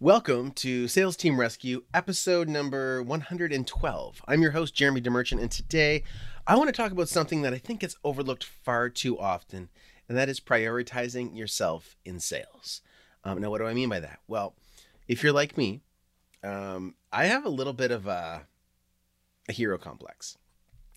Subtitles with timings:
[0.00, 4.22] Welcome to Sales Team Rescue, episode number 112.
[4.28, 6.04] I'm your host, Jeremy DeMerchant, and today
[6.46, 9.70] I want to talk about something that I think gets overlooked far too often,
[10.08, 12.80] and that is prioritizing yourself in sales.
[13.24, 14.20] Um, now, what do I mean by that?
[14.28, 14.54] Well,
[15.08, 15.80] if you're like me,
[16.44, 18.46] um, I have a little bit of a,
[19.48, 20.38] a hero complex.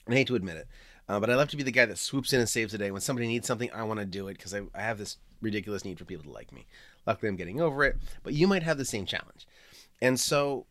[0.07, 0.67] I hate to admit it,
[1.09, 2.91] uh, but I love to be the guy that swoops in and saves the day.
[2.91, 5.83] When somebody needs something, I want to do it because I, I have this ridiculous
[5.83, 6.67] need for people to like me.
[7.05, 9.47] Luckily, I'm getting over it, but you might have the same challenge.
[10.01, 10.65] And so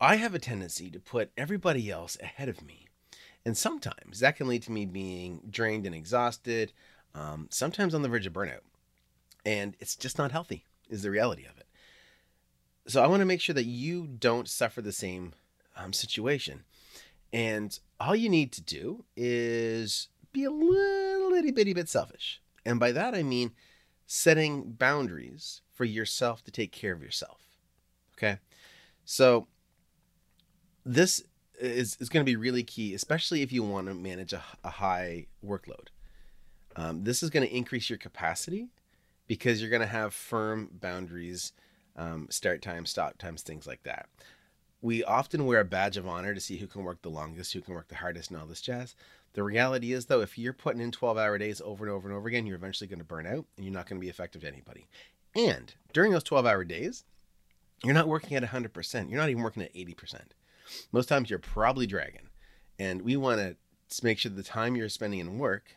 [0.00, 2.88] I have a tendency to put everybody else ahead of me.
[3.44, 6.72] And sometimes that can lead to me being drained and exhausted,
[7.14, 8.60] um, sometimes on the verge of burnout.
[9.44, 11.66] And it's just not healthy, is the reality of it.
[12.86, 15.34] So I want to make sure that you don't suffer the same
[15.76, 16.64] um, situation.
[17.32, 22.40] And all you need to do is be a little itty bitty bit selfish.
[22.64, 23.52] And by that, I mean
[24.06, 27.40] setting boundaries for yourself to take care of yourself.
[28.16, 28.38] Okay.
[29.04, 29.48] So
[30.84, 31.22] this
[31.58, 34.70] is, is going to be really key, especially if you want to manage a, a
[34.70, 35.88] high workload.
[36.76, 38.68] Um, this is going to increase your capacity
[39.26, 41.52] because you're going to have firm boundaries,
[41.96, 44.08] um, start times, stop times, things like that.
[44.84, 47.62] We often wear a badge of honor to see who can work the longest, who
[47.62, 48.94] can work the hardest, and all this jazz.
[49.32, 52.14] The reality is, though, if you're putting in 12 hour days over and over and
[52.14, 54.42] over again, you're eventually going to burn out and you're not going to be effective
[54.42, 54.86] to anybody.
[55.34, 57.04] And during those 12 hour days,
[57.82, 59.08] you're not working at 100%.
[59.08, 60.20] You're not even working at 80%.
[60.92, 62.28] Most times you're probably dragging.
[62.78, 65.76] And we want to make sure the time you're spending in work,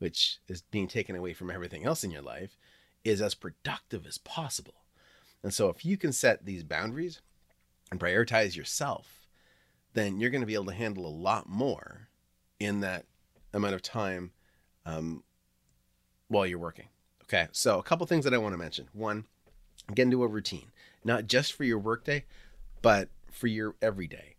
[0.00, 2.56] which is being taken away from everything else in your life,
[3.04, 4.74] is as productive as possible.
[5.44, 7.20] And so if you can set these boundaries
[7.90, 9.26] and prioritize yourself,
[9.94, 12.08] then you're going to be able to handle a lot more
[12.60, 13.06] in that
[13.52, 14.32] amount of time
[14.84, 15.22] um,
[16.28, 16.88] while you're working.
[17.24, 18.88] Okay, so a couple things that I want to mention.
[18.92, 19.24] One,
[19.94, 20.70] get into a routine,
[21.04, 22.24] not just for your workday,
[22.80, 24.36] but for your everyday.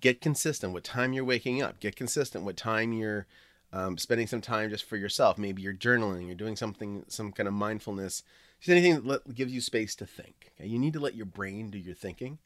[0.00, 1.80] Get consistent what time you're waking up.
[1.80, 3.26] Get consistent what time you're
[3.72, 5.38] um, spending some time just for yourself.
[5.38, 6.26] Maybe you're journaling.
[6.26, 8.22] You're doing something, some kind of mindfulness.
[8.60, 10.52] Just anything that let, gives you space to think.
[10.58, 10.68] Okay?
[10.68, 12.38] You need to let your brain do your thinking,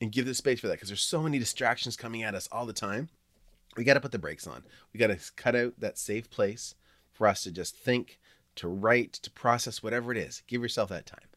[0.00, 2.66] and give the space for that because there's so many distractions coming at us all
[2.66, 3.08] the time.
[3.76, 4.64] We got to put the brakes on.
[4.92, 6.74] We got to cut out that safe place
[7.12, 8.18] for us to just think,
[8.56, 10.42] to write, to process whatever it is.
[10.46, 11.28] Give yourself that time.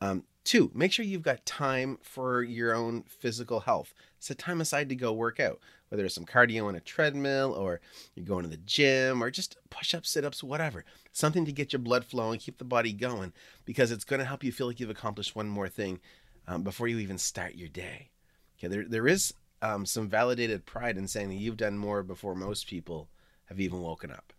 [0.00, 3.94] Um, two, make sure you've got time for your own physical health.
[4.18, 5.60] Set time aside to go work out,
[5.94, 7.80] whether it's some cardio on a treadmill or
[8.16, 10.84] you're going to the gym or just push ups, sit ups, whatever.
[11.12, 13.32] Something to get your blood flowing, keep the body going,
[13.64, 16.00] because it's going to help you feel like you've accomplished one more thing
[16.48, 18.10] um, before you even start your day.
[18.58, 22.34] Okay, there, there is um, some validated pride in saying that you've done more before
[22.34, 23.08] most people
[23.44, 24.32] have even woken up.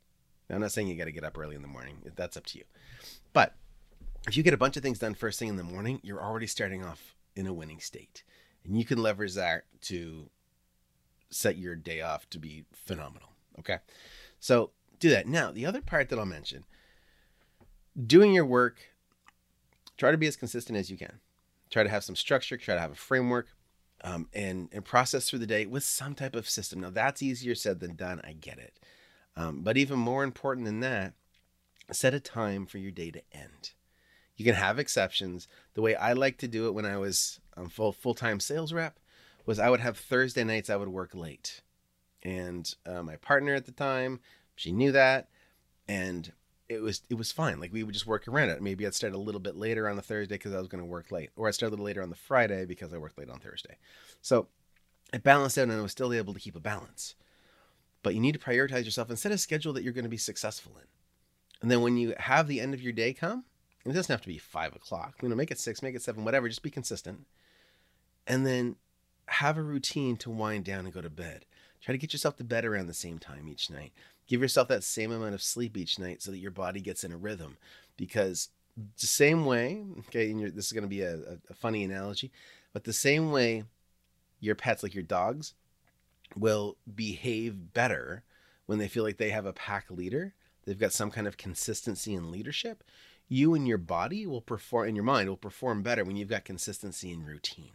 [0.49, 2.47] Now, I'm not saying you got to get up early in the morning, that's up
[2.47, 2.65] to you.
[3.31, 3.55] But
[4.27, 6.47] if you get a bunch of things done first thing in the morning, you're already
[6.47, 8.23] starting off in a winning state.
[8.65, 10.29] And you can leverage that to
[11.35, 13.29] set your day off to be phenomenal.
[13.59, 13.77] Okay.
[14.39, 15.27] So do that.
[15.27, 16.63] Now, the other part that I'll mention
[18.05, 18.77] doing your work,
[19.97, 21.19] try to be as consistent as you can.
[21.69, 23.47] Try to have some structure, try to have a framework,
[24.03, 26.81] um, and, and process through the day with some type of system.
[26.81, 28.21] Now, that's easier said than done.
[28.23, 28.79] I get it.
[29.35, 31.13] Um, but even more important than that,
[31.91, 33.71] set a time for your day to end.
[34.37, 35.47] You can have exceptions.
[35.73, 38.73] The way I like to do it when I was um, full full time sales
[38.73, 38.99] rep
[39.45, 41.61] was I would have Thursday nights I would work late,
[42.23, 44.19] and uh, my partner at the time
[44.55, 45.29] she knew that,
[45.87, 46.31] and
[46.67, 47.59] it was it was fine.
[47.59, 48.61] Like we would just work around it.
[48.61, 50.89] Maybe I'd start a little bit later on the Thursday because I was going to
[50.89, 53.29] work late, or I'd start a little later on the Friday because I worked late
[53.29, 53.77] on Thursday.
[54.21, 54.47] So
[55.13, 57.15] it balanced out, and I was still able to keep a balance.
[58.01, 60.17] But you need to prioritize yourself and set a schedule that you're going to be
[60.17, 60.87] successful in.
[61.61, 63.45] And then when you have the end of your day come,
[63.85, 65.15] it doesn't have to be five o'clock.
[65.21, 66.47] You know, make it six, make it seven, whatever.
[66.47, 67.25] Just be consistent.
[68.27, 68.75] And then
[69.27, 71.45] have a routine to wind down and go to bed.
[71.81, 73.91] Try to get yourself to bed around the same time each night.
[74.27, 77.11] Give yourself that same amount of sleep each night so that your body gets in
[77.11, 77.57] a rhythm.
[77.97, 82.31] Because the same way, okay, and this is going to be a, a funny analogy,
[82.73, 83.63] but the same way
[84.39, 85.53] your pets, like your dogs,
[86.35, 88.23] will behave better
[88.65, 90.33] when they feel like they have a pack leader.
[90.65, 92.83] They've got some kind of consistency in leadership
[93.27, 96.45] you and your body will perform and your mind will perform better when you've got
[96.45, 97.71] consistency in routine.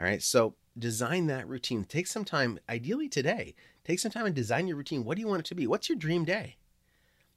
[0.00, 0.22] All right.
[0.22, 1.84] So design that routine.
[1.84, 3.54] Take some time, ideally today,
[3.84, 5.04] Take some time and design your routine.
[5.04, 5.66] What do you want it to be?
[5.66, 6.56] What's your dream day?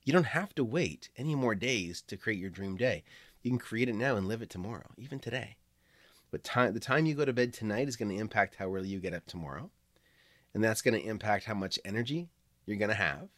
[0.03, 3.03] You don't have to wait any more days to create your dream day.
[3.41, 5.57] You can create it now and live it tomorrow, even today.
[6.31, 8.89] But time, the time you go to bed tonight is going to impact how early
[8.89, 9.69] you get up tomorrow.
[10.53, 12.29] And that's going to impact how much energy
[12.65, 13.29] you're going to have.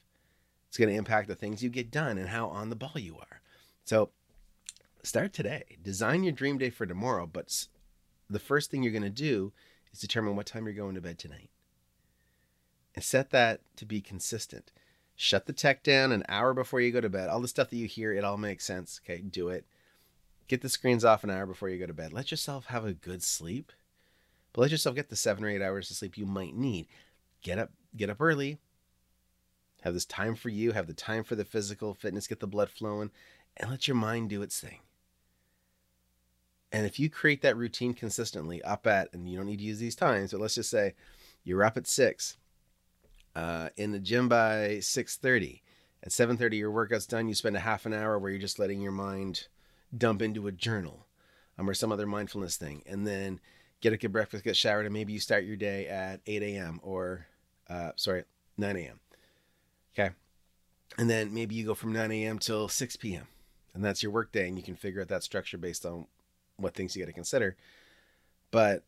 [0.67, 3.17] It's going to impact the things you get done and how on the ball you
[3.17, 3.41] are.
[3.85, 4.09] So
[5.03, 5.77] start today.
[5.81, 7.27] Design your dream day for tomorrow.
[7.27, 7.67] But
[8.29, 9.53] the first thing you're going to do
[9.91, 11.49] is determine what time you're going to bed tonight.
[12.93, 14.71] And set that to be consistent.
[15.15, 17.29] Shut the tech down an hour before you go to bed.
[17.29, 18.99] All the stuff that you hear, it all makes sense.
[19.03, 19.65] Okay, do it.
[20.47, 22.13] Get the screens off an hour before you go to bed.
[22.13, 23.71] Let yourself have a good sleep.
[24.53, 26.87] But let yourself get the seven or eight hours of sleep you might need.
[27.41, 28.59] Get up, get up early.
[29.81, 32.69] Have this time for you, have the time for the physical fitness, get the blood
[32.69, 33.11] flowing,
[33.57, 34.79] and let your mind do its thing.
[36.75, 39.79] And if you create that routine consistently up at, and you don't need to use
[39.79, 40.93] these times, but let's just say
[41.45, 42.35] you're up at six,
[43.33, 45.61] uh, in the gym by 6.30
[46.03, 47.29] at 7.30 your workout's done.
[47.29, 49.47] You spend a half an hour where you're just letting your mind
[49.97, 51.07] dump into a journal
[51.57, 53.39] um, or some other mindfulness thing and then
[53.79, 56.81] get a good breakfast get showered and maybe you start your day at 8 a.m
[56.83, 57.27] or
[57.69, 58.25] uh, sorry
[58.57, 58.99] 9 a.m
[59.97, 60.13] okay?
[60.97, 63.27] And then maybe you go from 9 a.m till 6 p.m
[63.73, 66.07] and that's your work day and you can figure out that structure based on
[66.57, 67.55] what things you got to consider
[68.51, 68.83] but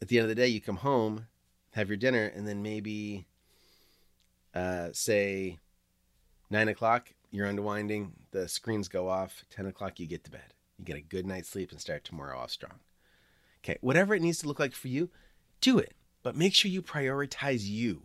[0.00, 1.26] at the end of the day you come home
[1.72, 3.26] have your dinner and then maybe
[4.54, 5.58] uh, say
[6.50, 9.44] nine o'clock, you're unwinding, the screens go off.
[9.50, 10.54] 10 o'clock, you get to bed.
[10.78, 12.80] You get a good night's sleep and start tomorrow off strong.
[13.62, 15.10] Okay, whatever it needs to look like for you,
[15.60, 15.94] do it.
[16.22, 18.02] But make sure you prioritize you.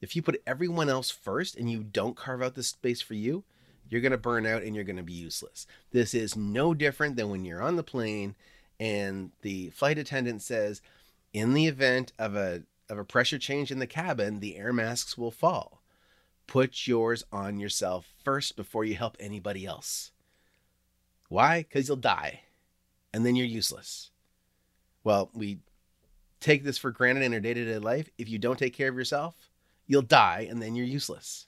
[0.00, 3.44] If you put everyone else first and you don't carve out the space for you,
[3.88, 5.66] you're going to burn out and you're going to be useless.
[5.90, 8.34] This is no different than when you're on the plane
[8.80, 10.80] and the flight attendant says,
[11.32, 15.16] in the event of a of a pressure change in the cabin, the air masks
[15.16, 15.82] will fall.
[16.46, 20.10] Put yours on yourself first before you help anybody else.
[21.28, 21.62] Why?
[21.62, 22.40] Because you'll die
[23.14, 24.10] and then you're useless.
[25.04, 25.60] Well, we
[26.40, 28.10] take this for granted in our day to day life.
[28.18, 29.34] If you don't take care of yourself,
[29.86, 31.46] you'll die and then you're useless.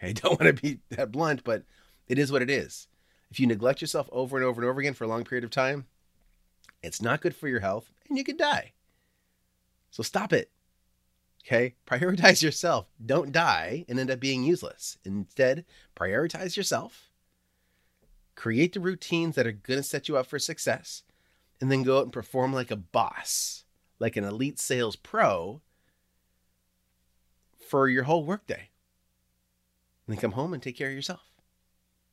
[0.02, 1.64] I don't want to be that blunt, but
[2.08, 2.88] it is what it is.
[3.30, 5.50] If you neglect yourself over and over and over again for a long period of
[5.50, 5.86] time,
[6.82, 8.72] it's not good for your health and you could die.
[9.90, 10.50] So stop it.
[11.44, 11.74] Okay?
[11.86, 12.86] Prioritize yourself.
[13.04, 14.98] Don't die and end up being useless.
[15.04, 15.64] Instead,
[15.96, 17.10] prioritize yourself.
[18.34, 21.02] Create the routines that are going to set you up for success.
[21.60, 23.64] And then go out and perform like a boss,
[23.98, 25.60] like an elite sales pro
[27.68, 28.69] for your whole workday.
[30.10, 31.22] And then come home and take care of yourself.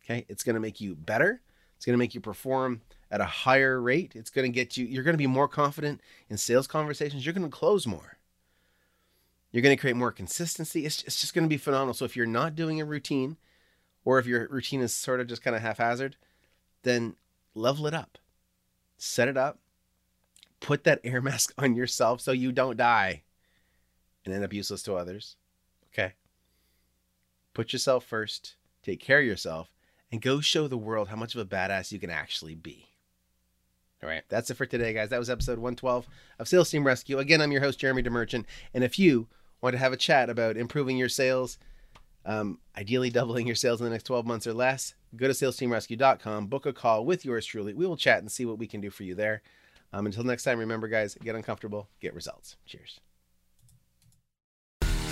[0.03, 0.23] Okay?
[0.29, 1.41] It's going to make you better.
[1.75, 4.11] It's going to make you perform at a higher rate.
[4.13, 7.25] It's going to get you, you're going to be more confident in sales conversations.
[7.25, 8.19] You're going to close more.
[9.51, 10.85] You're going to create more consistency.
[10.85, 11.95] It's, it's just going to be phenomenal.
[11.95, 13.37] So if you're not doing a routine,
[14.05, 16.17] or if your routine is sort of just kind of haphazard,
[16.83, 17.15] then
[17.55, 18.19] level it up,
[18.99, 19.57] set it up,
[20.59, 23.23] put that air mask on yourself so you don't die
[24.23, 25.35] and end up useless to others.
[25.91, 26.13] Okay.
[27.57, 29.71] Put yourself first, take care of yourself,
[30.11, 32.85] and go show the world how much of a badass you can actually be.
[34.03, 35.09] All right, that's it for today, guys.
[35.09, 36.05] That was episode 112
[36.37, 37.17] of Sales Team Rescue.
[37.17, 38.45] Again, I'm your host, Jeremy DeMerchant.
[38.75, 39.27] And if you
[39.59, 41.57] want to have a chat about improving your sales,
[42.27, 46.45] um, ideally doubling your sales in the next 12 months or less, go to salesteamrescue.com,
[46.45, 47.73] book a call with yours truly.
[47.73, 49.41] We will chat and see what we can do for you there.
[49.93, 52.55] Um, until next time, remember, guys, get uncomfortable, get results.
[52.67, 52.99] Cheers.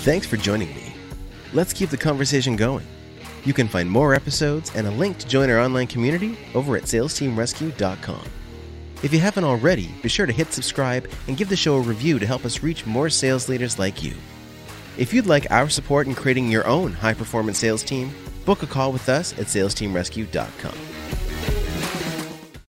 [0.03, 0.93] Thanks for joining me.
[1.55, 2.85] Let's keep the conversation going.
[3.45, 6.83] You can find more episodes and a link to join our online community over at
[6.83, 8.25] salesteamrescue.com.
[9.01, 12.19] If you haven't already, be sure to hit subscribe and give the show a review
[12.19, 14.15] to help us reach more sales leaders like you.
[14.97, 18.67] If you'd like our support in creating your own high performance sales team, book a
[18.67, 20.75] call with us at salesteamrescue.com.